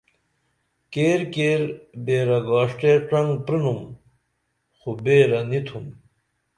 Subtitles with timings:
[0.93, 1.61] کیر کیر
[2.05, 3.79] بیرہ گاݜٹیہ ڇنگ پرینُم
[4.77, 5.85] خو بیرہ نی تُھم